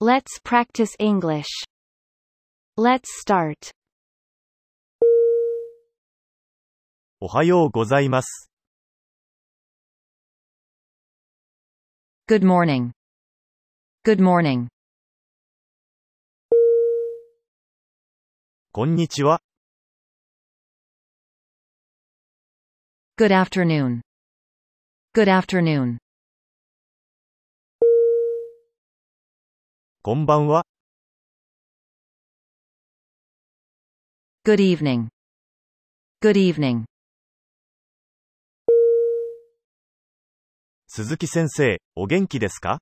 [0.00, 1.46] Let's practice English.
[2.76, 3.72] Let's start.
[7.20, 8.50] おはようございます。
[12.28, 12.90] Good morning.
[14.04, 14.66] Good morning.
[18.72, 19.40] こんにちは。
[23.18, 24.00] Good afternoon.
[25.14, 25.98] Good afternoon.
[30.07, 30.65] こんばんは。
[34.45, 35.09] Good evening.
[36.21, 36.85] Good evening.
[40.87, 42.79] 鈴木先生、お元気ですか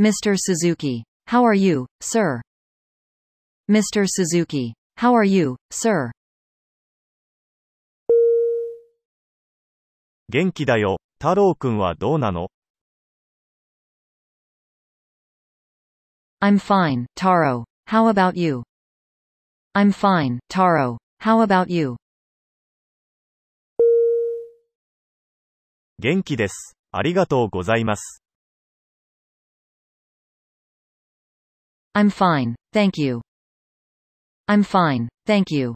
[0.00, 0.36] Mr.
[0.38, 2.40] Suzuki, how are you, sir?
[3.68, 4.06] Mr.
[4.06, 6.12] Suzuki, how are you, sir?
[10.30, 10.96] 元気だよ。
[11.20, 12.48] 太郎くんはどうなの
[16.41, 17.65] I'm fine, Taro.
[17.87, 18.63] How about you?
[19.75, 20.97] I'm fine, Taro.
[21.19, 21.95] How about you?
[25.99, 26.75] 元気です。
[26.91, 28.21] ありがとうございます。
[31.95, 33.21] I'm fine, thank you.
[34.47, 35.75] I'm fine, thank you.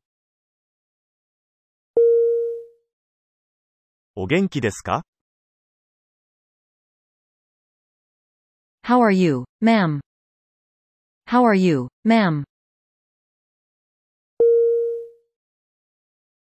[4.16, 5.03] お元気ですか
[8.83, 10.02] How are you, ma'am?
[11.33, 12.44] How are you, ma'am?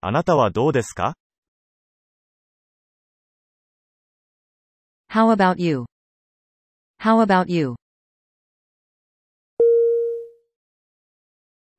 [0.01, 1.13] あなたはどうですか
[5.09, 5.85] How about you?
[6.99, 7.75] How about you?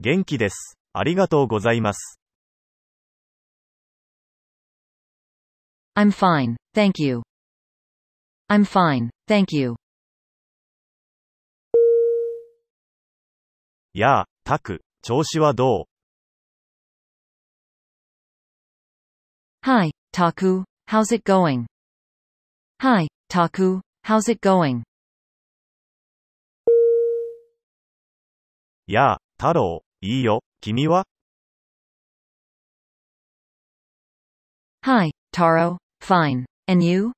[0.00, 0.78] 元気です。
[0.94, 2.19] ありがとうございます。
[5.94, 7.20] I'm fine, thank you.
[8.48, 9.77] I'm fine, thank you.
[13.98, 15.84] やあ、タク、調子はどう
[19.62, 21.65] Hi, Taku, how's it going?
[22.82, 24.82] Hi, Taku, how's it going?
[28.87, 30.42] やあ、太郎、いいよ。
[30.60, 31.06] 君は
[34.82, 36.44] Hi, Taro, fine.
[36.69, 37.12] And you?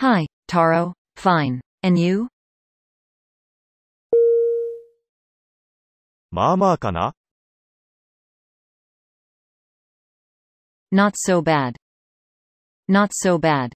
[0.00, 1.60] Hi, Taro, fine.
[1.82, 2.28] And you?
[6.30, 7.14] まあまあかな
[10.90, 11.76] Not so bad.
[12.88, 13.72] Not so bad.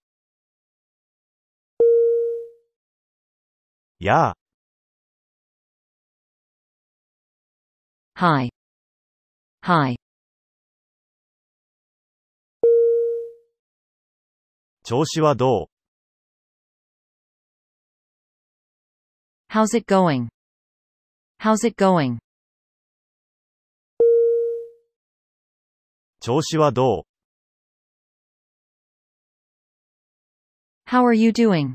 [3.99, 4.37] やあ、
[8.17, 8.51] Hi.
[9.63, 9.97] Hi.
[14.85, 15.67] 調子はどう
[19.53, 20.29] How's it going?
[21.39, 22.22] How's it going?
[26.25, 27.03] 調子はどう
[30.89, 31.75] How are you doing?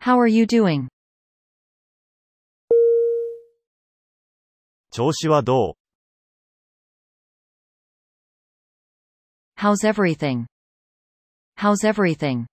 [0.00, 0.88] How are you doing?
[4.90, 5.74] 調子はどう
[9.60, 10.46] How's everything?
[11.58, 12.46] How's everything?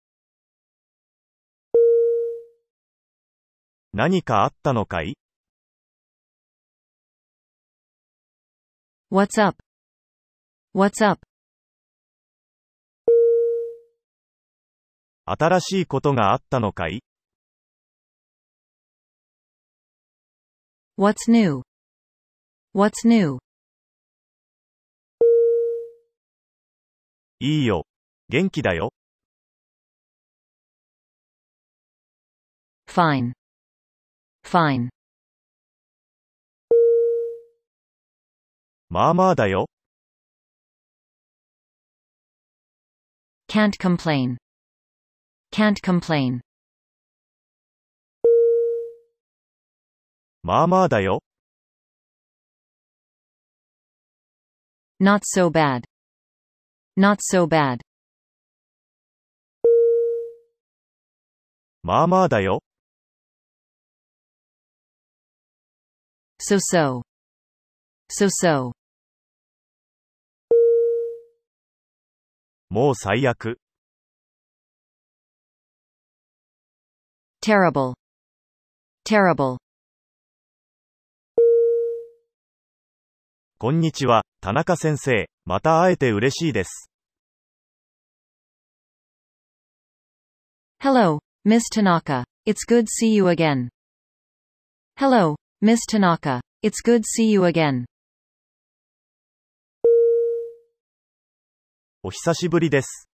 [3.93, 5.17] 何かあったのかい
[9.09, 9.63] What's up?
[10.75, 11.22] What's up?
[15.23, 17.03] 新しいことがあったのかい
[20.97, 21.61] What's new?
[22.73, 23.38] What's new?
[27.40, 27.85] いいよ。
[28.29, 28.94] 元気だよ。
[32.88, 33.34] Fine.
[34.44, 34.90] Fine.
[38.90, 39.67] まあまあだよ。
[43.53, 44.36] Can't complain.
[45.50, 46.41] Can't complain.
[50.42, 51.22] まあまあだよ。
[55.00, 55.84] Not so bad.
[56.97, 57.80] Not so bad.
[61.83, 62.62] まあまあだよ。
[66.41, 67.03] So so.
[68.10, 68.72] So so.
[72.73, 73.59] もう最悪。
[77.46, 77.93] Terrible.
[79.08, 79.58] Terrible.
[83.59, 85.29] こんにちは、田中先生。
[85.46, 86.90] また会えて嬉しいです。
[90.81, 92.23] Hello, Miss Tanaka.
[92.47, 93.70] It's good see you again.
[94.97, 96.41] Hello, Miss Tanaka.
[96.64, 97.85] It's good see you again.
[102.05, 103.08] お久しぶりです。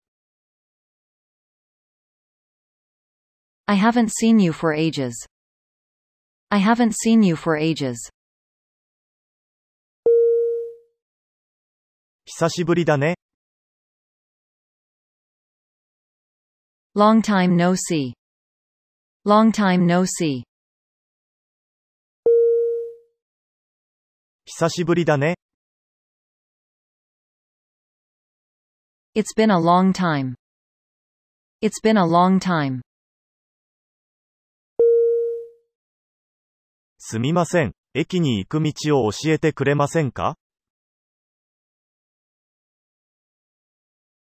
[3.66, 5.12] I haven't seen you for ages.
[6.48, 7.96] I haven't seen you for ages.
[12.24, 13.16] 久しぶりだね。
[16.96, 18.14] Long time no see.
[19.26, 20.44] Long time no see.
[24.46, 25.34] 久しぶりだね。
[29.17, 30.35] It's been a long time.
[31.61, 32.81] It's been a long time.
[36.97, 37.73] すみません。
[37.93, 40.35] 駅に行く道を教えてくれませんか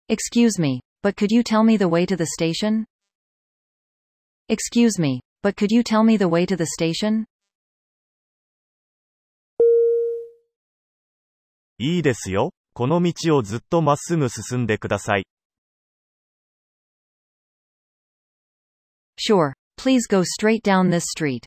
[0.08, 2.84] Excuse me, but could you tell me the way to the station?
[4.48, 7.26] Excuse me, but could you tell me the way to the station?
[11.78, 12.50] いいですよ。
[12.77, 15.25] この道をずっとまっすぐ進んでください。
[19.17, 21.45] Sure, please go straight down this street.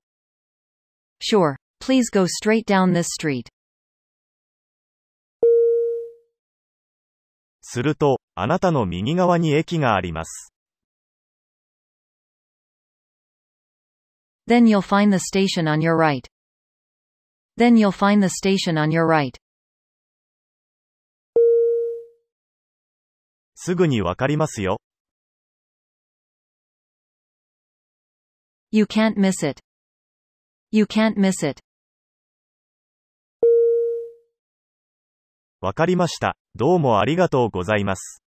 [1.20, 3.42] Sure, please go straight down this street.
[7.60, 10.54] すると、あなたの右側に駅があります。
[14.48, 16.22] Then you'll find the station on your right.
[17.58, 19.38] Then you'll find the station on your right.
[23.60, 24.80] すぐにわかりますよ。
[28.70, 29.60] You can't miss it.
[30.70, 31.60] You can't miss it.
[35.60, 36.36] わかりました。
[36.54, 38.22] どうもありがとうございます。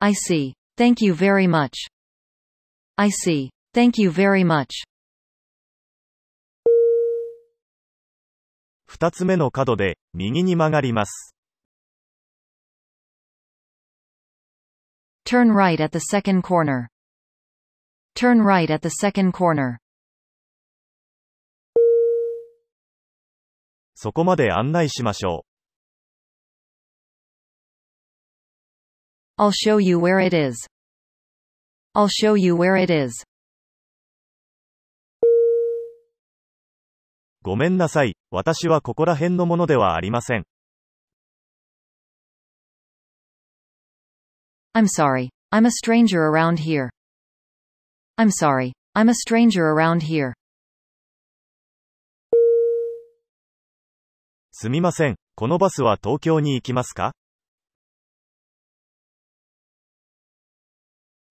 [0.00, 0.52] I see.
[0.76, 1.70] Thank you very much.
[2.96, 3.48] I see.
[3.74, 4.66] Thank you very much.
[8.84, 11.37] 二つ目の角で、右に曲がります。
[15.28, 16.88] Turn right at the second corner.
[18.14, 19.76] Turn right at the second corner.
[23.94, 25.44] そこまで案内しましょ
[29.36, 30.66] I'll show you where it is.
[31.94, 33.12] I'll show you where it is.
[35.20, 35.26] う。
[37.42, 38.16] ごめんなさい。
[38.30, 40.46] 私はここら辺のものではありません。
[44.78, 45.28] I'm sorry.
[45.50, 46.88] I'm a stranger around here.
[48.16, 48.74] I'm sorry.
[48.94, 50.34] I'm a stranger around here.
[54.52, 55.16] すみません。
[55.34, 57.10] このバスは東京に行きますか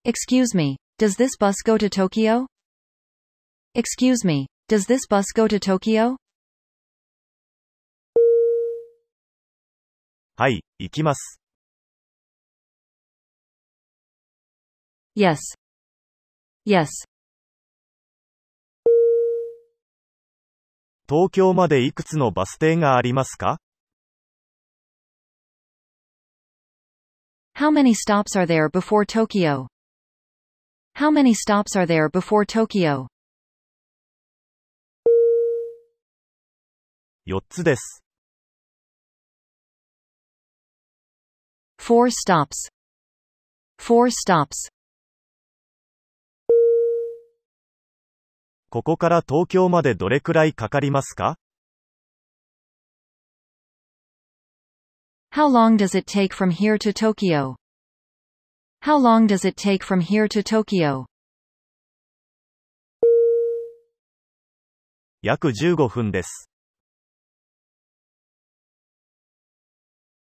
[0.04, 2.48] Excuse me, does this bus go to Tokyo?
[3.74, 6.16] Excuse me, does this bus go to Tokyo?
[10.36, 11.40] はい、行きます。
[15.17, 15.39] Yes.
[16.65, 16.89] Yes.
[21.07, 23.59] 東京までいくつのバス停がありますか
[27.55, 29.67] How many stops are there before Tokyo?
[30.95, 33.07] How many stops are there before Tokyo?
[37.27, 38.03] 4つです。
[41.79, 42.69] Four stops.
[43.77, 44.69] Four stops.
[48.70, 51.38] ここから東京までどれくらいかかりますか
[55.32, 57.56] How long does it take from here to Tokyo?
[58.82, 61.06] How long does it take from here to Tokyo?
[65.22, 66.50] 約15分です。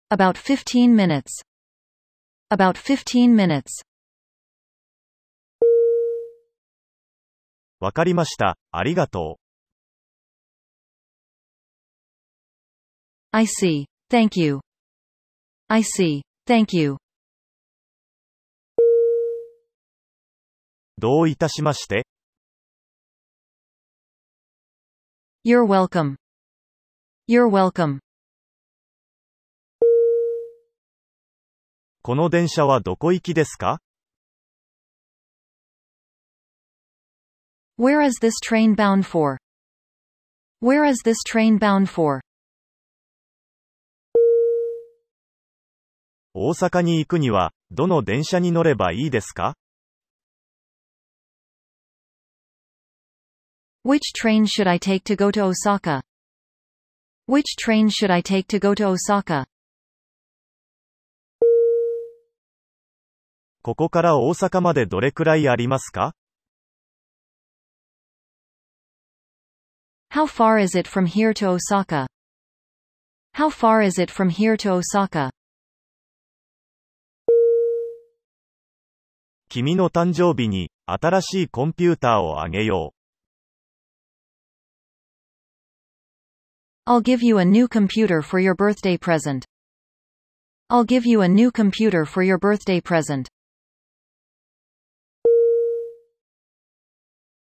[0.09, 1.43] About 15 minutes.
[2.49, 3.86] About 15 minutes.
[7.79, 8.57] わかりました。
[8.71, 9.39] ありがと
[13.31, 13.85] I see.
[14.09, 14.61] Thank you.
[15.67, 16.21] I see.
[16.47, 16.93] Thank you.
[16.93, 16.97] う。
[20.97, 22.07] どういたしまして、
[25.45, 26.15] You're welcome.
[27.29, 27.99] You're welcome.
[32.01, 33.79] この電車はどこ行きですか
[37.79, 39.37] Where is this train bound for?
[40.61, 42.21] Where is this train bound for?
[46.33, 49.53] 大阪に行くには、どの電車に乗ればいいですか
[53.85, 56.01] Which train should I take to go to Osaka?
[57.27, 59.45] Which train should I take to go to Osaka?
[63.61, 66.15] ここから大阪までどれくらいありますか
[70.16, 72.06] How far is it from here to Osaka?
[73.34, 75.30] How far is it from here to Osaka?
[79.48, 82.94] 君の誕生日に、新しいコンピューターをあげよ
[86.84, 89.44] I'll give you a new computer for your birthday present.
[90.68, 93.28] I'll give you a new computer for your birthday present.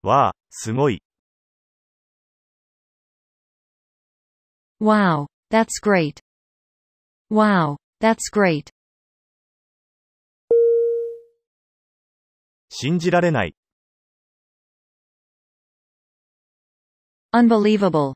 [0.03, 0.07] う。
[0.07, 1.01] わあ、すごい。
[4.79, 6.19] Wow, that's great.
[7.29, 8.71] Wow, that's great.
[12.69, 13.55] 信じられない。
[17.33, 18.13] Unbelievable.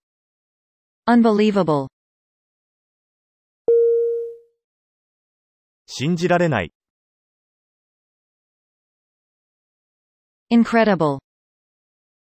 [1.07, 1.87] Unbelievable.
[5.87, 6.73] 信じられない。
[10.51, 11.19] Incredible.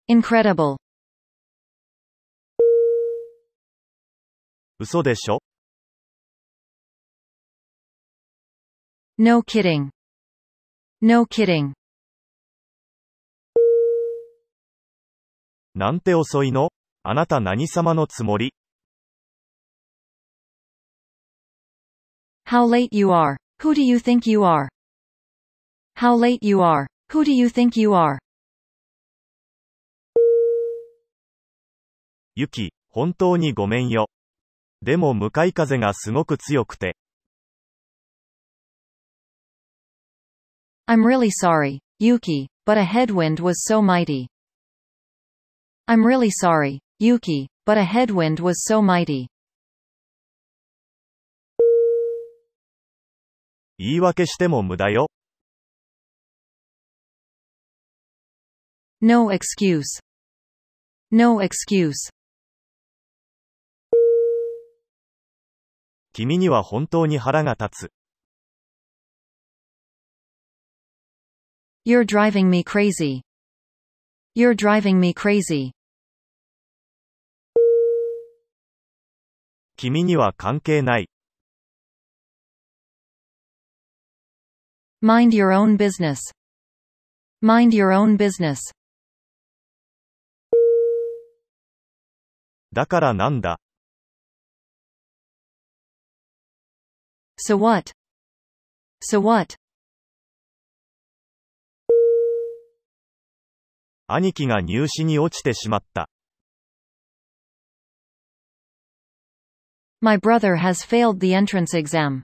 [0.09, 0.77] Incredible.
[4.80, 5.40] 嘘でしょ
[9.18, 9.90] No kidding.
[11.00, 11.72] No kidding.
[15.74, 16.70] なんて遅いの
[17.02, 18.54] あなた何様のつもり
[22.46, 23.36] How late you are.
[23.60, 24.68] Who do you think you are?
[25.96, 26.86] How late you are.
[27.10, 28.18] Who do you think you are?
[32.36, 34.08] ユキ、本当にごめんよ。
[34.82, 36.96] でも向かい風がすごく強くて。
[40.86, 44.28] I'm really sorry, Yuki, but a headwind was so mighty.
[45.86, 49.28] I'm really sorry, Yuki, but a headwind was so mighty.
[53.78, 55.08] 言い訳しても無駄よ。
[59.00, 60.00] No excuse.
[61.12, 62.10] No excuse.
[66.18, 67.92] 君には本当に腹が立つ。
[71.86, 73.22] You're driving me crazy.
[74.34, 75.70] You're driving me crazy.
[79.76, 81.08] 君には関係ない。
[85.00, 86.18] Mind your own business.
[87.40, 88.58] Mind your own business.
[92.72, 93.60] だからなんだ。
[97.37, 97.91] So what?
[99.01, 99.55] So what?
[104.07, 106.09] 兄貴が入試に落ちてしまった。
[110.01, 112.21] My brother has failed the entrance exam.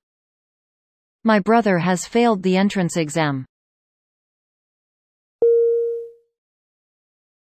[1.23, 3.45] My brother has failed the entrance exam.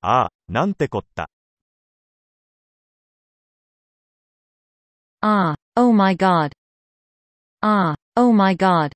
[0.02, 1.30] ああ、なんてこった。
[5.22, 6.52] Ah, oh my god.
[7.67, 8.91] Ah, oh my god.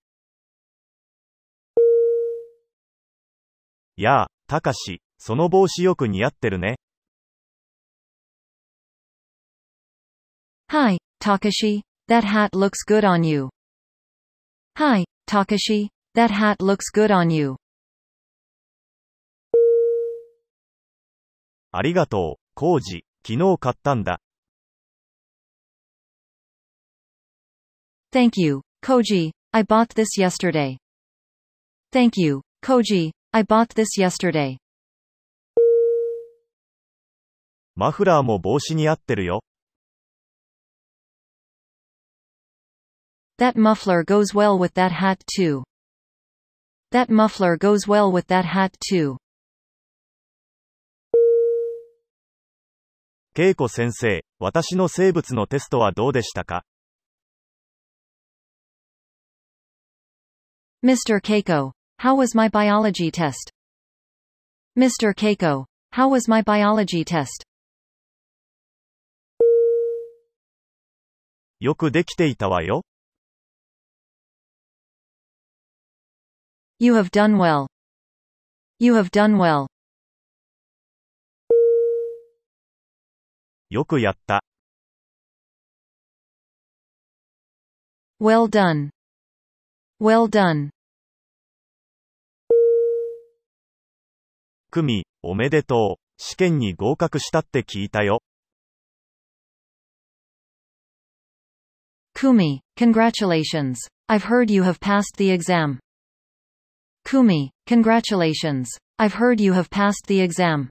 [3.97, 6.75] やあ、たかし、その帽子よく似合ってるね。
[10.67, 13.49] Hi, Takashi, that hat looks good on you.
[14.77, 17.55] Hi, Takashi, that hat looks good on you.
[21.71, 23.03] ありがとう、コウジ。
[23.25, 24.19] 昨日買ったんだ。
[28.12, 30.76] Thank you, Koji, I bought this yesterday.
[31.92, 34.58] Thank you, Koji, I bought this yesterday.
[37.76, 39.42] マフラーも帽子に合ってるよ。
[43.38, 45.64] That muffler goes well with that hat too.
[46.92, 49.16] That muffler goes well with that hat too.
[53.36, 56.64] 恵子先生、私の生物のテストはどうでしたか
[60.84, 61.20] Mr.
[61.20, 63.50] Keiko, how was my biology test?
[64.78, 65.14] Mr.
[65.14, 67.44] Keiko, how was my biology test?
[71.60, 72.84] よくできていたわよ。
[76.78, 77.68] You have done well.
[78.78, 79.68] You have done well.
[83.70, 84.44] よくやった。
[88.20, 88.90] Well done.
[90.01, 90.69] Well done.
[94.71, 96.21] クミ、おめでとう。
[96.21, 98.21] 試験に合格したって聞いたよ。
[102.13, 103.77] Kumi, congratulations.
[104.09, 105.79] I've heard you have passed the exam.
[107.05, 108.67] Kumi, congratulations.
[108.97, 110.69] I've heard you have passed the exam.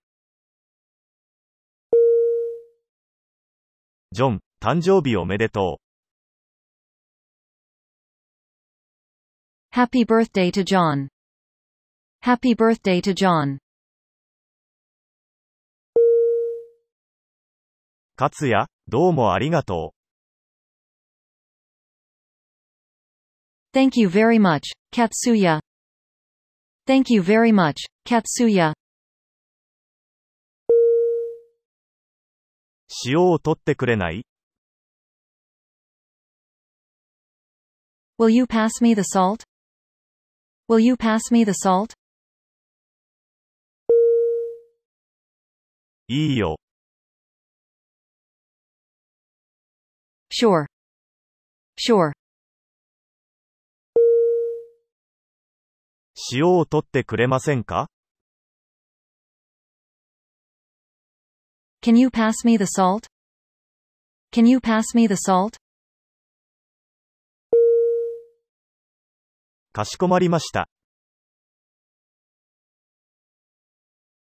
[4.13, 5.81] ジョン、誕生日おめでと
[9.72, 11.10] Happy birthday to John.
[12.22, 13.58] Happy birthday to John.
[15.96, 16.00] う。
[18.16, 19.94] 勝也、どうもありがと
[23.74, 24.62] Thank you very much,
[24.94, 25.60] Katsuya.
[26.86, 27.74] Thank you very much,
[28.06, 28.72] Katsuya.
[28.72, 28.74] う。
[33.08, 34.26] 塩を取ってくれない
[38.20, 39.44] Will you pass me the salt?
[40.70, 41.94] Will you pass me the salt?
[46.08, 46.58] いいよ。
[50.30, 50.66] Sure.
[51.78, 52.14] Sure.
[56.32, 57.90] 塩を取ってくれませんか
[61.82, 63.08] Can you pass me the salt?
[64.32, 65.58] Can you pass me the salt?
[69.79, 70.69] かしこまりました。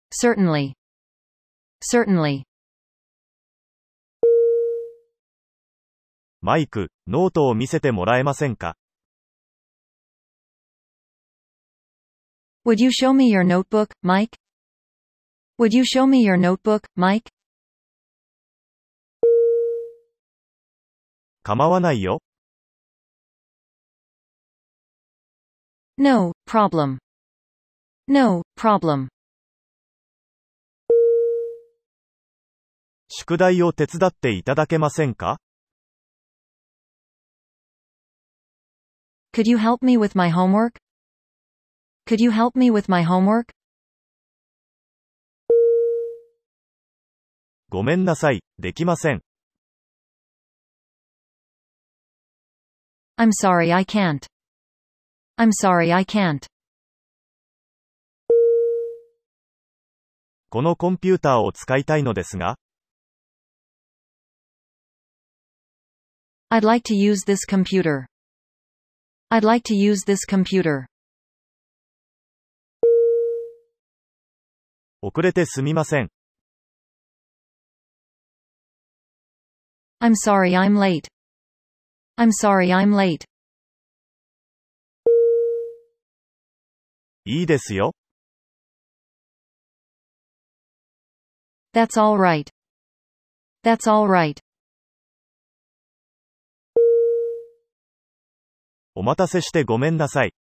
[0.10, 0.74] Certainly.
[1.84, 2.46] Certainly.
[6.42, 8.76] マイク、ノートを見せてもらえませんか
[12.66, 14.40] Would you show me your notebook, Mike?
[15.60, 17.30] Would you show me your notebook, Mike?
[21.44, 22.24] 構わないよ。
[25.99, 26.99] No problem.
[28.09, 29.09] No problem.
[33.09, 35.39] 宿題を手伝っていただけませんか
[39.33, 40.81] Could you help me with my homework?
[42.07, 43.51] Could you help me with my homework?
[47.69, 49.23] ごめんなさい、できません。
[53.17, 54.27] I'm sorry I can't.
[55.37, 56.47] I'm sorry I can't.
[60.51, 62.57] このコンピューターを使いたいのですが、
[66.51, 68.07] I'd like to use this computer.
[69.31, 70.87] I'd like to use this computer.
[75.03, 76.11] 遅れてすみません。
[80.01, 81.09] I'm sorry I'm late.
[82.19, 83.25] I'm sorry I'm late.
[87.26, 87.96] いいですよ。
[91.74, 92.52] That's all right.
[93.64, 94.40] That's all right.
[98.94, 100.36] お待たせしてごめんなさい。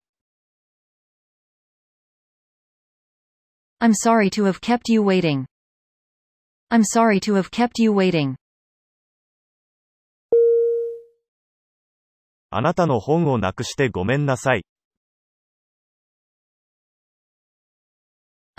[3.79, 5.45] I'm sorry to have kept you waiting.
[6.71, 8.35] I'm sorry to have kept you waiting.
[12.49, 14.65] あなたの本をなくしてごめんなさい。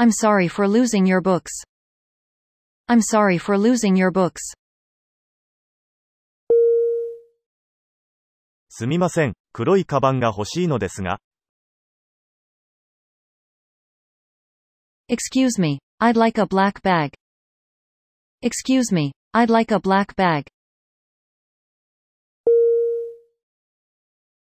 [0.03, 1.53] I'm sorry for losing your books.
[2.89, 4.41] I'm sorry for losing your books.
[8.69, 11.21] すみません、黒いカバンが欲しいのですが、
[15.09, 17.13] Excuse me, I'd like a black bag.
[18.43, 20.47] Excuse me, I'd like a black bag.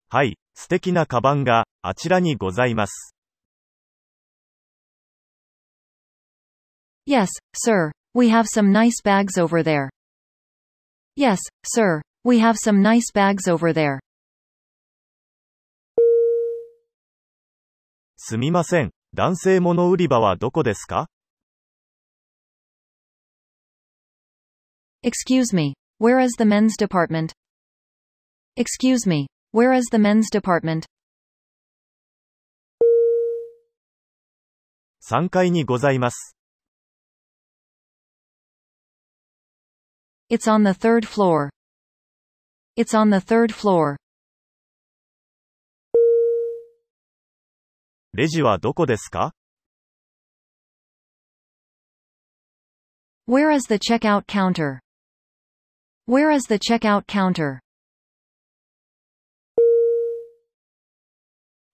[0.07, 3.13] はい、素敵なカバンが、あちらにございます。
[7.12, 9.88] Yes, sir, we have some nice bags over there.
[11.16, 13.98] Yes, sir, we have some nice bags over there.
[18.16, 21.08] すみません、男性物売り場はどこですか
[25.02, 27.32] Excuse me, where is the men's department?
[28.56, 30.84] Excuse me, where is the men's department?
[35.08, 36.36] 3階にございます。
[40.30, 41.50] It's on the third floor.
[42.76, 43.96] It's on the third floor.
[48.12, 49.32] レジはどこですか
[53.26, 54.80] Where is the checkout counter?
[56.06, 57.60] Where is the checkout counter?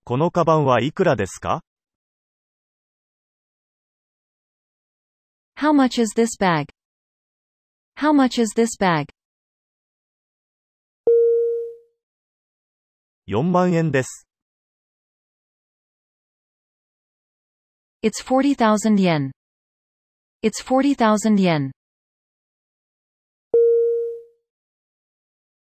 [0.04, 1.62] このカバンはいくらですか
[5.57, 6.66] How much is this bag?
[7.98, 9.07] How much is this bag?
[13.26, 14.26] 4万円です。
[18.02, 19.30] It's 40,000 yen.
[20.42, 21.70] It's 40,000 yen.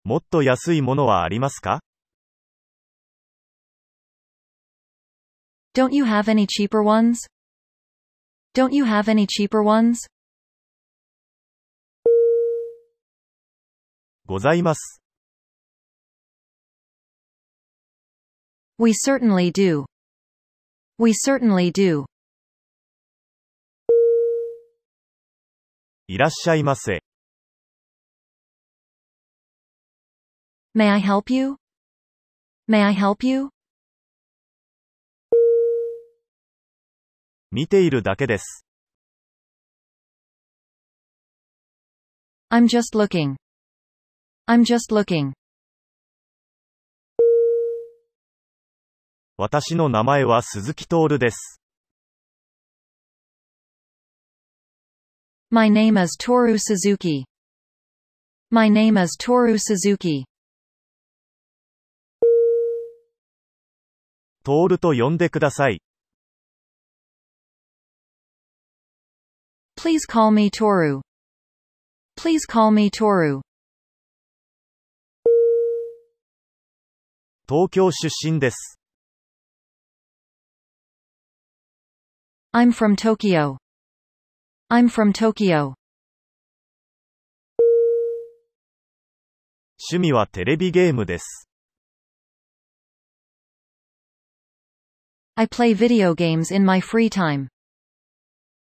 [0.05, 1.81] もっと安いものはありますか
[5.75, 7.27] Don't you have any cheaper ones?
[8.55, 10.07] Don't you have any cheaper ones?
[14.32, 15.02] ございます。
[18.80, 19.84] We certainly do.
[20.98, 22.06] We certainly do.
[26.08, 27.04] いらっしゃいませ。
[30.74, 31.58] May I help you?
[32.70, 33.50] May I help you?
[37.52, 38.66] 見ているだけです。
[42.50, 43.41] I'm just looking.
[44.52, 45.32] I'm just looking.
[49.38, 51.62] 私の名前は鈴木徹です。
[55.52, 57.24] My name is Toru Suzuki.
[58.50, 60.26] My name is Toru Suzuki.
[64.44, 65.82] 徹と呼んでください。
[69.78, 71.00] Please call me Toru.
[72.18, 73.40] Please call me Toru.
[77.52, 78.80] 東京出身です。
[82.54, 83.58] I'm from Tokyo.
[84.70, 85.74] I'm from Tokyo.
[89.78, 91.50] 趣味はテレビゲームです。
[95.36, 97.50] I play video games in my free time.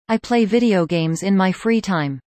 [0.06, 2.20] I play video games in my free time.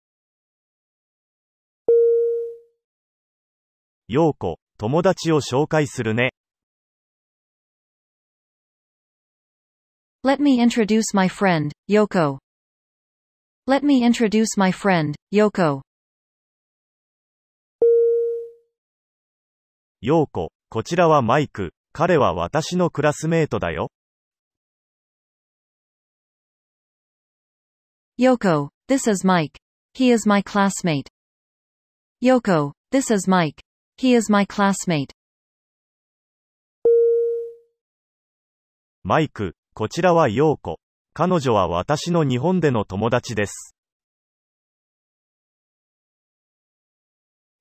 [4.07, 6.31] ようこ、友達を紹介するね。
[10.26, 12.38] Let me introduce my friend, Yoko.
[13.66, 15.82] Let me introduce my friend, Yoko.
[20.00, 21.72] ようこ、こちらはマイク。
[21.92, 23.90] 彼は私のクラスメートだよ。
[28.18, 29.58] Yoko, this is Mike.
[29.94, 31.08] He is my classmate.
[32.22, 33.62] Yoko, this is Mike.
[33.96, 35.10] He is my classmate.
[39.04, 40.79] マイク、 こちらはようこ。
[41.13, 43.75] 彼女は私の日本での友達です。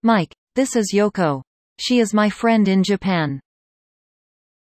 [0.03, 1.43] Mike, this is Yoko.
[1.79, 3.41] She is my friend in Japan.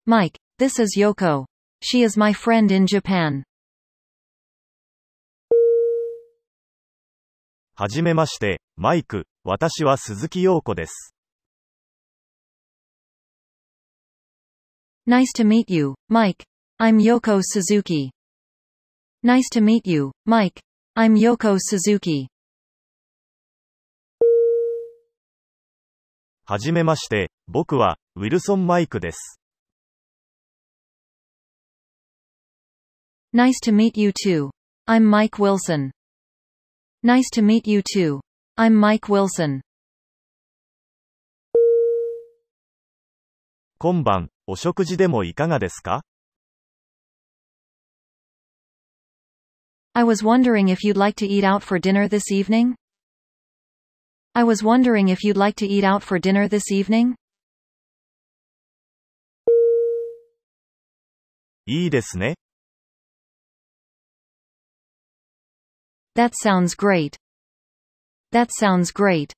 [0.06, 1.46] Mike, this is Yoko.
[1.80, 3.44] She is my friend in Japan.
[7.74, 11.14] はじめまして、マイク、私は鈴木陽子です。
[15.08, 16.44] Nice to meet you, Mike.
[16.78, 18.10] I'm Yoko Suzuki.
[19.22, 20.60] Nice to meet you, Mike.
[20.94, 22.28] I'm Yoko Suzuki.
[26.44, 29.40] はじめまして、僕は、ウィルソン・マイクです。
[33.34, 34.50] Nice to meet you too.
[34.86, 35.92] I'm Mike Wilson.
[37.02, 38.20] Nice to meet you too.
[38.58, 39.62] I'm Mike Wilson.
[43.78, 46.02] 今晩、お食事でもいかがですか
[49.95, 52.75] I was wondering if you'd like to eat out for dinner this evening?
[54.33, 57.15] I was wondering if you'd like to eat out for dinner this evening?
[61.65, 62.35] いいですね。
[66.15, 67.17] That sounds great.
[68.31, 69.33] That sounds great.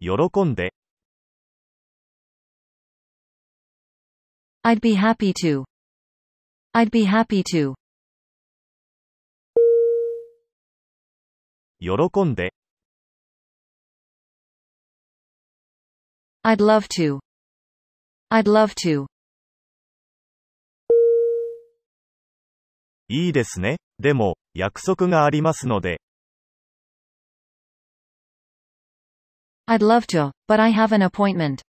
[0.00, 0.72] 喜んで、
[4.62, 5.64] I'd be happy to.
[6.74, 7.74] I'd be happy to.
[11.80, 12.52] 喜んで、
[16.42, 17.20] I'd love to.
[18.30, 19.06] I'd love to.
[23.08, 23.78] いいですね。
[23.98, 26.00] でも、約束がありますので、
[29.66, 31.62] I'd love to, but I have an appointment.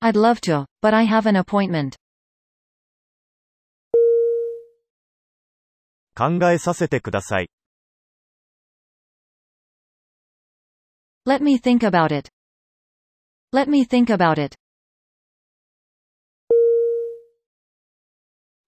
[0.00, 1.96] I'd love to, but I have an appointment.
[6.15, 7.49] 考えさせてください。
[11.25, 12.29] Let me think about it.
[13.53, 14.55] Let me think about it.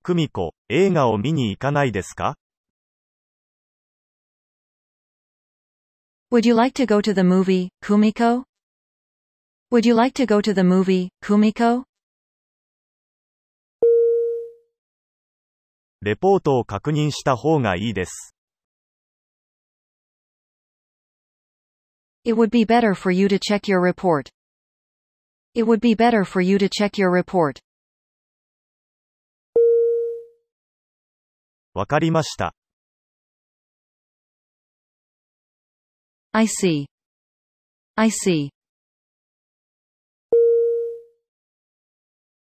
[0.04, 2.36] 久美子、映画を見に行かないですか
[6.32, 8.44] Would you like to go to the movie, Kumiko?
[9.72, 11.84] Would you like to go to the movie, Kumiko?
[16.04, 18.36] レポートを確認した方がいいです。
[22.24, 24.32] It would be better for you to check your report.
[25.54, 27.62] It would be better for you to check your report.
[31.76, 32.56] わかりました。
[36.32, 36.88] I see.
[37.96, 38.50] I see.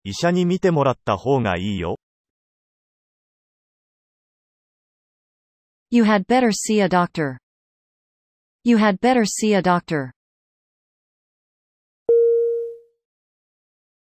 [0.02, 2.00] 医者に見てもらった方がいいよ。
[5.93, 7.37] You had better see a doctor.
[8.63, 10.11] You had better see a doctor.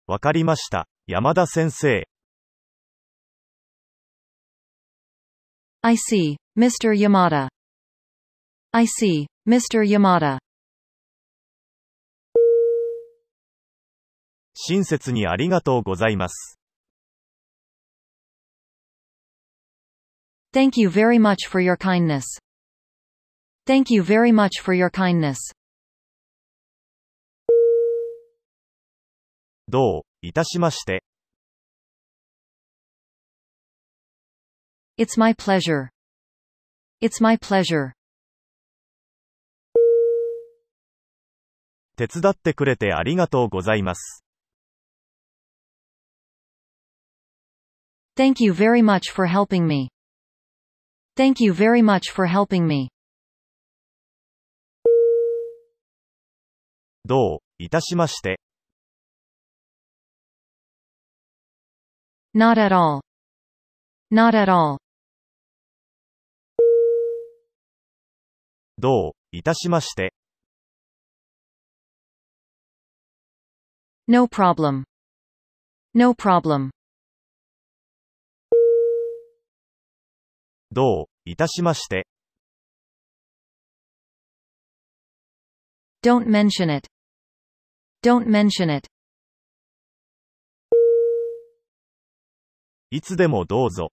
[0.08, 0.88] わかりました。
[1.06, 2.08] 山田先生。
[5.82, 6.94] I see, Mr.
[6.94, 7.50] Yamada.
[8.72, 9.84] I see, Mr.
[9.84, 10.40] Yamada.
[14.56, 16.60] 親切にありがとうございます。
[20.55, 22.25] Thank you very much for your kindness.
[23.67, 25.53] Thank you very much for your kindness.
[29.67, 31.03] どういたしまして。
[34.97, 35.89] It's my pleasure.
[37.03, 37.95] It's my pleasure.
[41.97, 44.25] 手伝ってくれてありがとうございます。
[48.17, 49.94] Thank you very much for helping me.
[51.16, 52.90] Thank you very much for helping me.
[57.06, 58.40] どういたしまして。
[62.36, 63.02] Not at all.
[64.12, 64.78] Not at all.
[68.78, 70.14] どういたしまして。
[74.08, 74.86] No problem.
[75.94, 76.72] No problem.
[80.75, 82.07] どういたしまして。
[86.03, 86.89] Don't mention it.
[88.03, 88.89] Don't mention it.
[92.91, 93.93] いつでもどうぞ。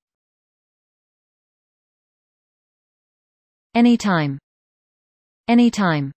[3.73, 4.39] Anytime.
[5.47, 6.11] Anytime.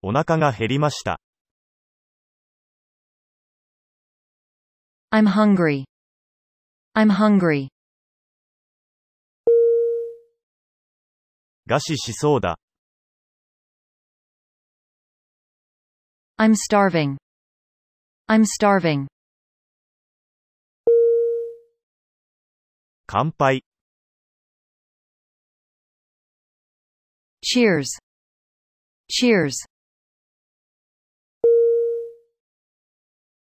[0.00, 1.20] お腹が減りました。
[5.12, 5.84] I'm hungry.
[6.93, 7.69] I'm hungry.
[11.67, 12.57] 餓死しそうだ。
[16.37, 17.17] I'm starving.
[18.27, 19.07] I'm starving.
[23.05, 23.63] 乾杯。
[27.41, 27.87] Cheers.
[29.09, 29.53] Cheers.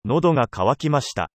[0.05, 1.29] 喉が渇きました。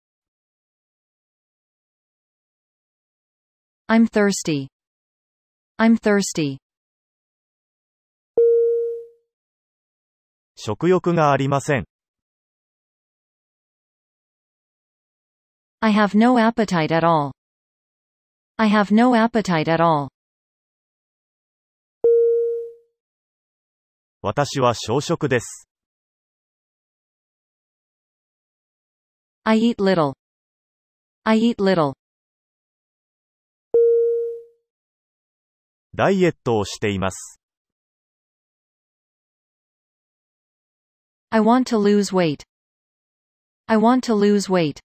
[3.89, 4.69] I'm thirsty.
[5.79, 6.59] I'm thirsty.
[10.57, 11.85] 食欲がありません。
[15.81, 17.33] I have no appetite at all.
[18.57, 20.09] I have no appetite at all.
[24.23, 25.69] 私は小食です。
[29.43, 30.15] I eat little.
[31.25, 31.93] I eat little.
[35.96, 37.40] ダイエットをしています。
[41.32, 42.44] I want to lose weight.
[43.68, 44.80] I want to lose weight.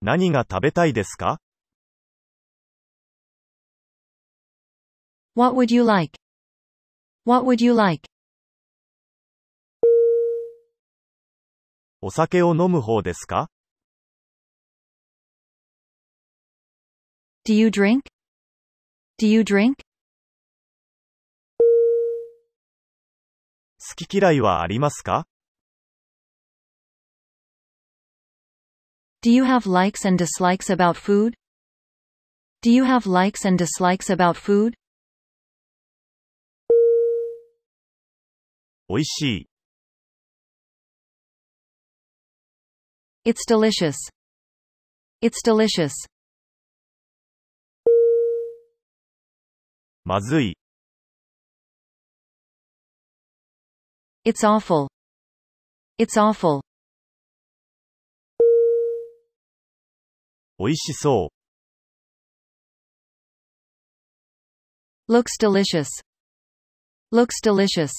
[0.00, 1.40] 何が食べたいですか
[5.34, 6.18] What would you like?
[7.24, 8.08] What would you like?
[12.00, 13.50] お酒を飲む方ですか
[17.47, 18.03] Do you drink?
[19.17, 19.83] Do you drink?
[23.79, 25.27] 好き嫌いはありますか
[29.21, 31.35] Do you have likes and dislikes about food?
[32.61, 34.75] Do you have likes and dislikes about food?
[38.87, 39.49] 美味しい。
[43.25, 43.95] It's delicious.
[45.21, 45.91] It's delicious.
[50.07, 50.57] まずい。
[54.25, 54.87] It's awful.
[55.97, 56.61] It's awful.
[60.57, 61.31] 美味しそ
[65.09, 65.87] Looks delicious.
[67.11, 67.91] Looks delicious.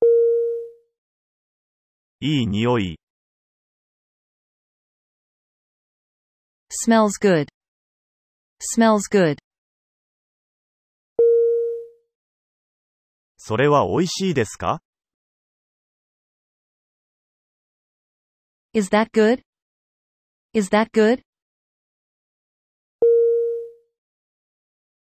[0.00, 0.06] う。
[2.20, 2.98] いい匂い。
[6.84, 7.48] Smells good.
[8.76, 9.38] Smells good.
[13.47, 14.81] それは美味しいですか
[18.73, 19.41] Is that good?
[20.53, 21.21] Is that good?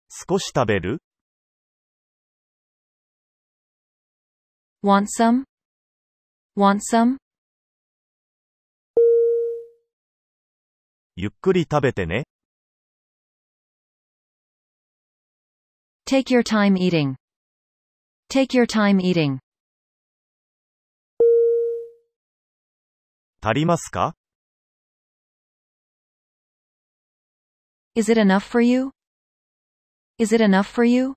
[0.10, 1.02] 少し食べる
[4.84, 5.46] Want some?
[6.58, 7.16] Want some?
[11.16, 12.26] ゆっくり食べてね。
[16.06, 17.16] Take your time eating.
[18.35, 19.39] Take your time eating.
[23.43, 24.15] 足りますか
[27.95, 28.93] Is it enough for you?
[30.19, 31.15] Is it enough for you?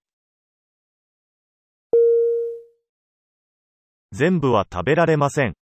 [4.12, 5.54] 全部は食べられません。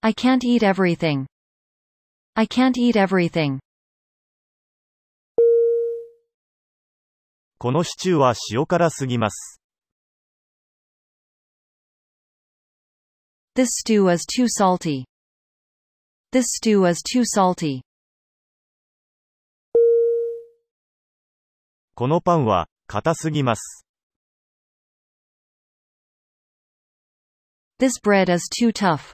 [0.00, 1.26] I can't eat everything.
[2.34, 3.58] I can't eat everything.
[7.63, 9.61] このシチューは塩辛すぎます。
[13.55, 15.05] This stew is too salty.
[16.33, 17.79] This stew is too salty.
[21.95, 23.85] このパンは、硬すぎます。
[27.79, 29.13] This bread is too tough.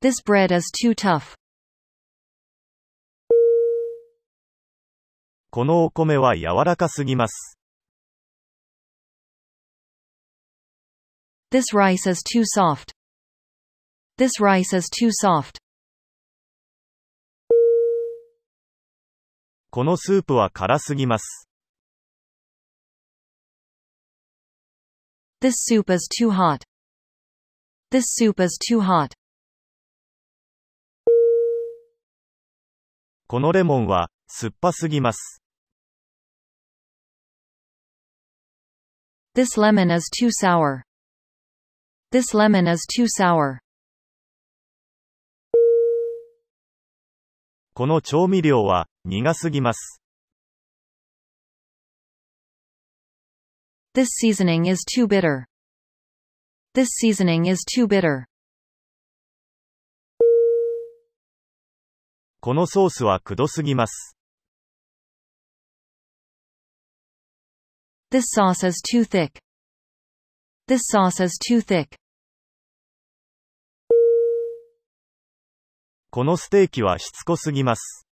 [0.00, 1.36] This bread is too tough.
[5.54, 7.58] このお米は柔らかすぎます。
[11.50, 12.94] This rice is too soft.
[14.16, 15.58] This rice is too soft.
[19.68, 21.46] このスープは辛すぎます。
[25.42, 26.60] This soup is too hot.
[27.90, 29.10] This soup is too hot.
[33.26, 35.41] このレモンは、酸っぱすぎます。
[39.35, 40.83] This lemon is too sour.
[42.11, 43.59] This lemon is too sour.
[47.73, 50.01] この調味料は、苦すぎます。
[53.93, 55.45] This seasoning is too bitter.
[56.73, 58.25] This seasoning is too bitter.
[62.39, 64.15] このソースはくどすぎます。
[68.11, 69.39] This sauce is too thick.
[70.67, 71.97] This sauce is too thick.
[76.09, 78.07] このステーキはしつこすぎます。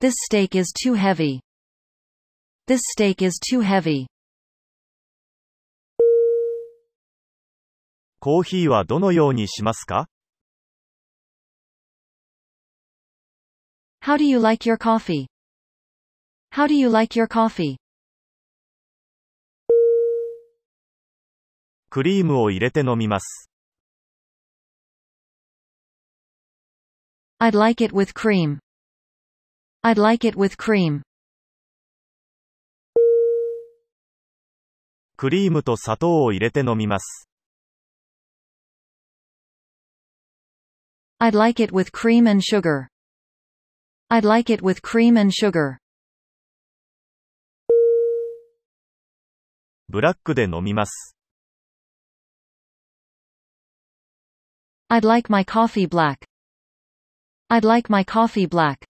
[0.00, 1.40] This steak is too heavy.
[2.66, 4.06] This steak is too heavy.
[8.20, 10.08] コーヒーはどのようにしますか
[14.02, 15.26] How do you like your coffee?
[16.50, 17.76] How do you like your coffee?
[21.90, 23.50] クリームを入れて飲みます。
[27.38, 28.58] I'd like it with cream.
[29.82, 31.02] I'd like it with cream.
[35.18, 37.28] クリームと砂糖を入れて飲みます。
[41.18, 42.88] I'd like it with cream and sugar.
[44.10, 45.78] I'd like it with cream and sugar.
[49.91, 51.17] ブラックで飲みます。
[54.87, 56.19] I'd like my coffee black.
[57.49, 58.87] I'd like my coffee black.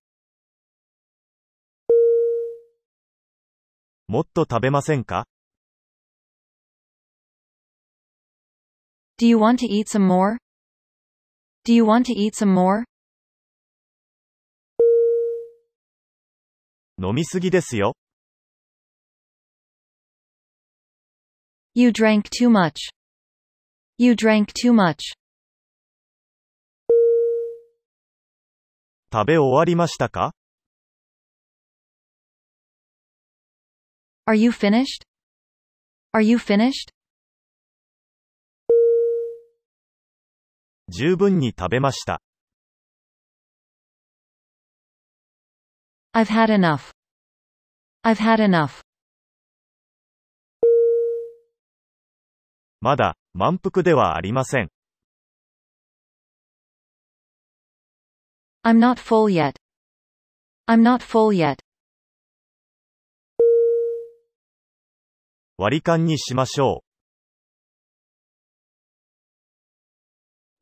[4.08, 5.28] もっと食べませんか
[9.18, 10.38] Do you want to eat some more?
[11.66, 12.84] Do you want to eat some more?
[17.02, 17.96] 飲みすぎですよ。
[21.75, 22.91] You drank too much.
[23.99, 25.15] You drank too much.
[29.13, 30.35] 食べ終わりましたか
[34.27, 35.07] Are you finished?
[36.13, 36.93] Are you finished?
[40.89, 42.21] 十分に食べました。
[46.13, 46.93] I've had enough.
[48.03, 48.83] I've had enough.
[52.84, 54.70] まだ、満腹ではありません。
[58.64, 59.54] I'm not full yet.
[60.68, 61.58] I'm not full yet.
[65.58, 66.84] 割り勘にしましょ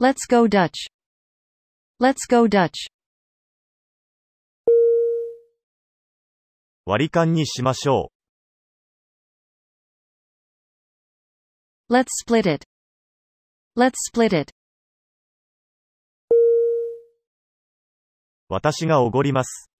[0.01, 0.89] Let's go Dutch.
[2.01, 2.89] Let's go Dutch.
[4.67, 4.71] う。
[6.85, 8.11] 割り勘にしましょ
[11.88, 12.64] Let's split it.
[13.76, 14.52] Let's split it.
[16.30, 16.34] う。
[18.48, 19.70] 私がおごります。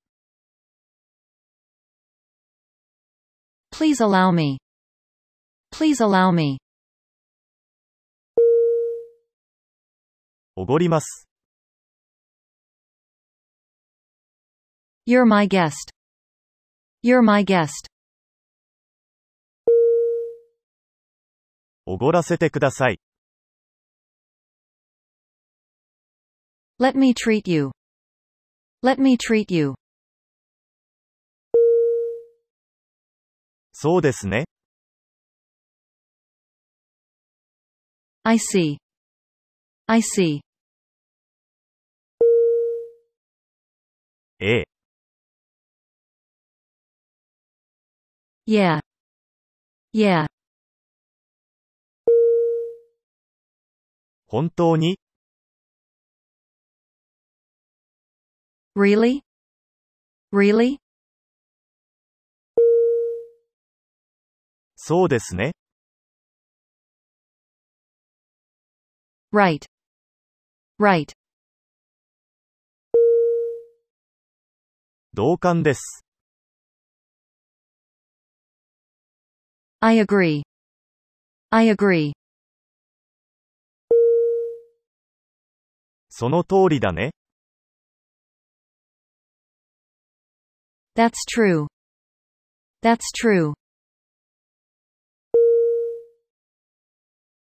[3.73, 4.59] Please allow me.
[5.73, 6.59] Please allow me.
[10.57, 11.27] おごります。
[15.07, 15.91] You're my guest.
[17.03, 17.89] You're my guest.
[21.92, 23.00] おごらせてください。
[26.80, 27.72] Let me treat you.
[28.84, 29.74] Let me treat you.
[33.72, 34.46] そうですね。
[38.22, 38.78] I see.
[39.88, 40.42] I see.
[44.40, 44.68] ええ。
[48.46, 48.80] Yeah.
[49.92, 50.29] Yeah.
[54.32, 55.00] 本当に
[58.76, 59.24] Really?
[60.32, 60.78] Really?
[64.76, 65.54] そうですね。
[69.34, 69.66] Right.
[70.80, 71.12] Right.
[75.16, 76.06] 同感です。
[79.82, 80.44] I agree.
[81.50, 82.19] I agree.
[86.20, 87.12] その通りだね。
[90.98, 91.68] That's true.
[92.84, 93.54] That's true.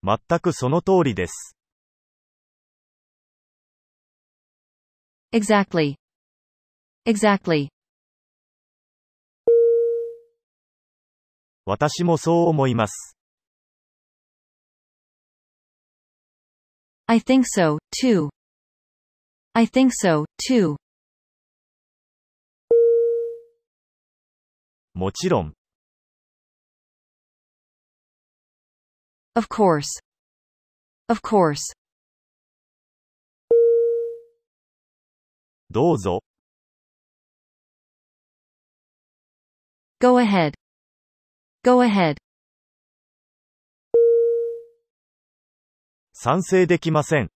[0.03, 1.55] 全くその通りです。
[5.33, 5.95] Exactly.
[7.07, 7.69] Exactly.
[11.65, 13.17] 私もそう思います。
[17.07, 18.29] I think so, too.
[19.54, 20.76] I think so, too.
[24.94, 25.54] もちろん、
[29.36, 30.00] Of course.
[31.08, 31.74] Of course.
[35.70, 36.22] どうぞ。
[40.00, 40.54] Go ahead.
[41.64, 42.18] Go ahead.
[46.12, 47.30] 賛成できません。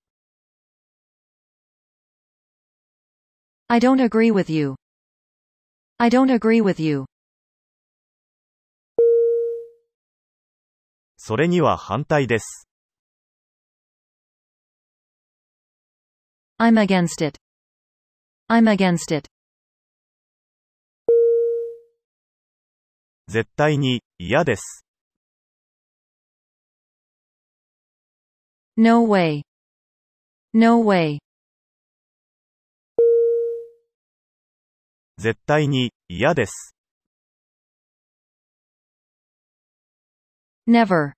[3.70, 4.76] I don't agree with you.
[5.98, 7.06] I don't agree with you.
[11.18, 12.68] それには反対です。
[16.60, 17.40] I'm against it.
[18.48, 19.28] I'm against it.
[23.28, 24.86] 絶対に、嫌です。
[28.78, 29.42] No way.
[30.54, 31.18] No way.
[35.21, 36.75] 絶対に、嫌です。
[40.67, 41.13] Never.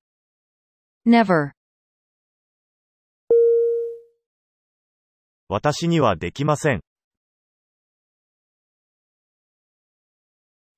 [1.06, 1.52] Never.
[5.46, 6.80] 私にはできません。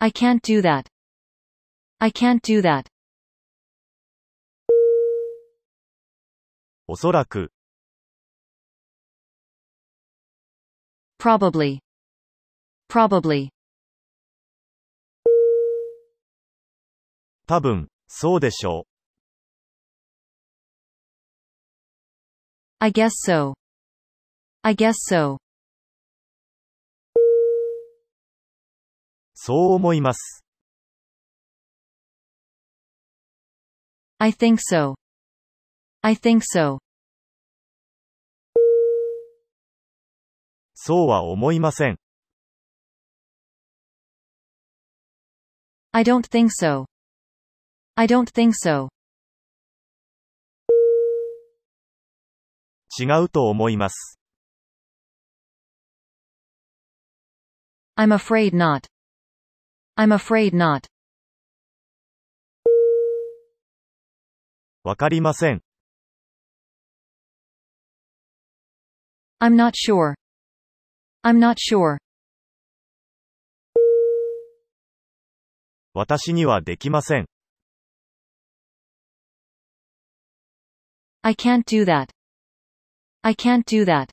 [0.00, 0.84] I can't do that.
[2.00, 2.84] I can't do that.
[6.86, 7.50] おそらく、
[11.18, 11.78] Probably.
[12.88, 13.48] Probably.
[17.46, 18.94] 多分、そうでしょう。
[22.78, 23.54] I guess so.
[24.62, 25.38] I guess so.
[29.34, 30.44] そう思います。
[34.18, 34.94] I think so.
[36.02, 36.78] I think so.
[40.74, 42.03] そうは思いません。
[45.93, 46.85] I don't think so.
[47.95, 48.89] I don't think so.
[52.99, 54.19] 違うと思います。
[57.95, 58.87] I'm afraid not.
[59.97, 60.87] I'm afraid not.
[64.83, 65.61] わかりません。
[69.41, 70.15] I'm not sure.
[71.23, 71.97] I'm not sure.
[75.94, 77.26] 私にはできません。
[81.22, 82.08] I can't do that.
[83.22, 84.08] I can't do that.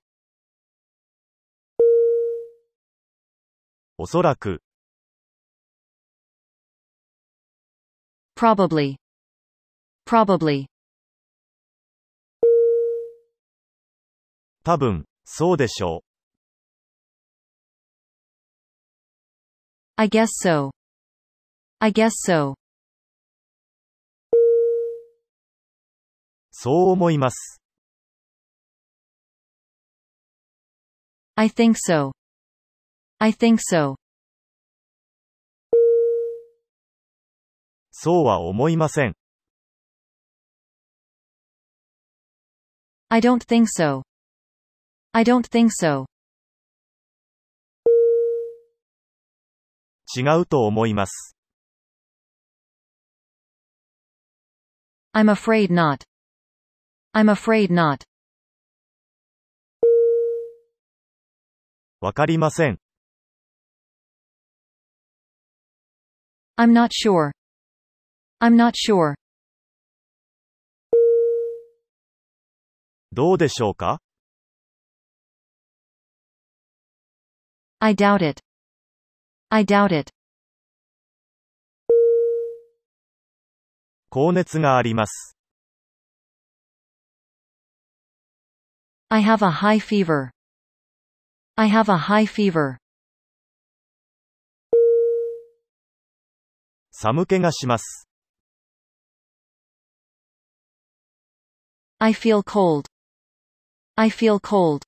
[3.98, 4.62] おそらく、
[8.36, 8.98] Probably.
[10.06, 10.68] Probably.
[14.64, 16.12] 多分、そうでしょう。
[19.98, 20.72] I guess so.
[21.84, 22.54] I guess so.
[26.52, 27.60] そう思います。
[31.34, 32.12] I think so.
[33.18, 33.96] I think so.
[37.90, 39.16] そうは思いません。
[43.10, 44.04] I don't think so.
[45.14, 46.06] I don't think so.
[50.16, 51.41] 違うと思います。
[55.13, 56.05] I'm afraid not.
[57.13, 58.05] I'm afraid not.
[62.01, 62.79] わかりません。
[66.59, 67.33] I'm not sure.
[68.41, 69.15] I'm not sure.
[73.13, 74.01] どうでしょうか
[77.79, 78.43] I doubt it.
[79.49, 80.11] I doubt it.
[84.14, 85.38] 高熱があります。
[89.08, 90.32] I have a high fever.
[91.56, 92.76] I have a high fever.
[96.92, 98.10] 寒気がします。
[102.00, 102.88] I feel cold.
[103.96, 104.82] I feel cold.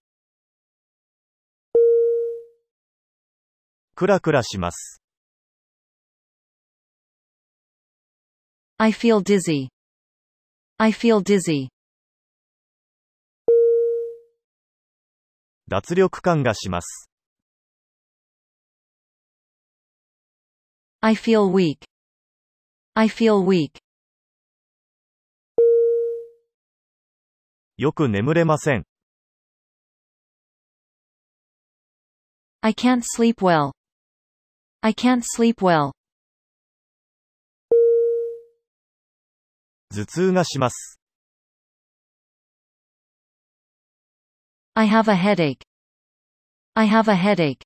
[3.95, 5.02] クラクラします。
[8.78, 9.68] I feel dizzy.
[10.78, 11.68] I feel dizzy.
[15.68, 17.10] 脱力感がします。
[21.00, 21.78] I feel weak.
[22.94, 23.80] I feel weak.
[27.76, 28.84] よく眠れません。
[32.60, 33.72] I can't sleep well.
[34.80, 35.92] I can't sleep well.
[39.95, 40.99] 頭痛がします。
[44.73, 45.59] I have a headache.
[46.73, 47.57] I have a headache.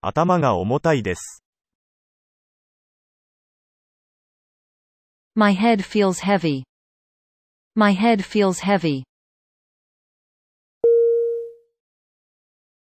[0.00, 1.42] 頭が重たいです。
[5.34, 6.62] My head feels heavy.
[7.74, 9.02] My head feels heavy.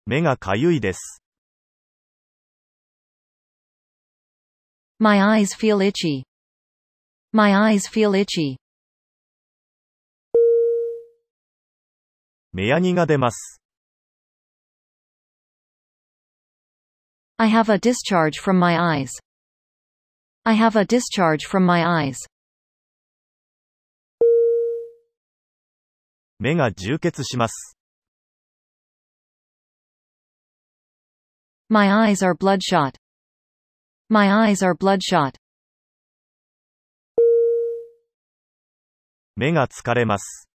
[0.07, 1.26] 目がかゆいです。
[5.00, 6.24] My eyes feel itchy.
[7.34, 8.58] My eyes feel itchy.
[12.54, 13.62] 目やにが出ます。
[17.38, 19.10] I have a discharge from my eyes.
[20.44, 22.18] I have a discharge from my eyes.
[26.38, 27.78] 目が充血します。
[31.70, 32.96] My eyes are bloodshot.
[34.10, 35.36] My eyes are bloodshot.
[39.36, 40.50] 目が疲れます。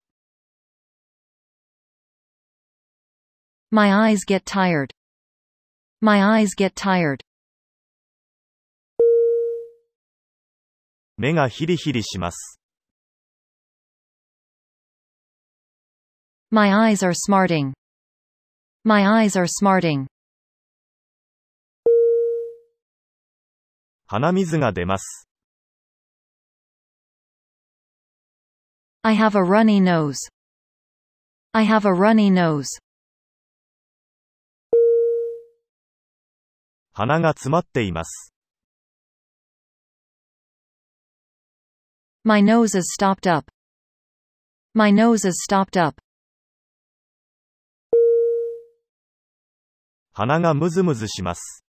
[3.71, 4.95] My eyes get tired.
[6.01, 7.25] My eyes get tired.
[11.17, 12.61] 目がヒリヒリします。
[16.51, 17.73] My eyes are smarting.
[18.85, 20.07] My eyes are smarting.
[24.14, 25.30] 鼻水が出ます。
[29.04, 30.18] I have a runny nose.
[31.54, 32.66] I have a runny nose.
[36.92, 38.34] 鼻が詰まっています。
[42.26, 43.50] My nose is stopped up.
[44.74, 46.02] My nose is stopped up.
[50.12, 51.64] 鼻がムズムズします。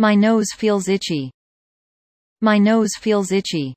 [0.00, 1.30] My nose feels itchy.
[2.40, 3.74] My nose feels itchy.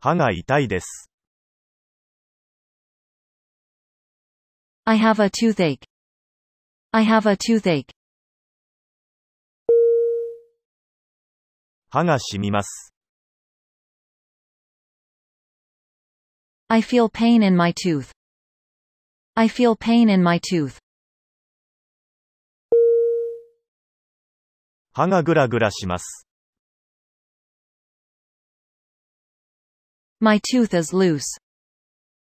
[0.00, 1.10] 歯が痛いです。
[4.84, 5.86] I have a toothache.
[6.90, 7.86] I have a toothache.
[11.90, 12.92] 歯が染みます。
[16.68, 18.12] I feel pain in my tooth.
[19.34, 20.78] I feel pain in my tooth.
[24.97, 26.27] 歯がぐらぐらします。
[30.19, 31.21] My tooth is loose.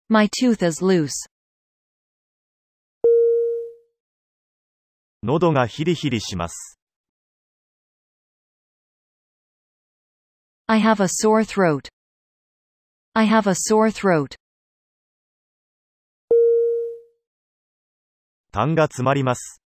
[0.10, 1.30] My tooth is loose.
[5.24, 6.78] 喉がヒリヒリします。
[10.68, 11.88] I have a sore throat.
[13.14, 14.36] I have a sore throat.
[18.52, 19.62] 痰が詰まります。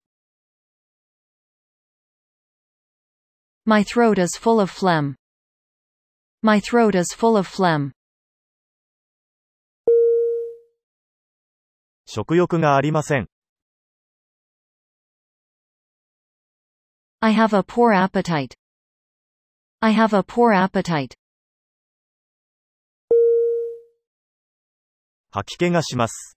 [3.69, 5.17] My throat is full of phlegm.
[6.43, 7.93] My throat is full of phlegm.
[12.07, 13.29] 食欲がありません。
[17.21, 18.55] I have a poor appetite.
[19.81, 21.17] I have a poor appetite.
[25.31, 26.37] 吐き気がします。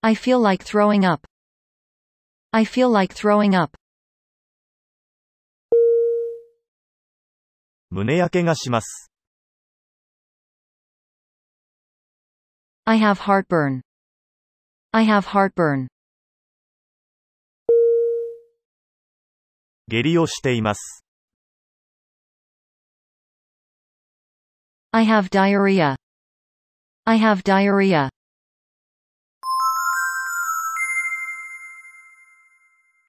[0.00, 1.28] I feel like throwing up.
[2.56, 3.76] I feel like throwing up.
[7.90, 9.10] 胸焼けがします。
[12.84, 13.82] I have heartburn.
[14.92, 15.88] I have heartburn.
[19.88, 21.04] 下痢をしています。
[24.92, 25.96] I have diarrhea.
[27.04, 28.08] I have diarrhea.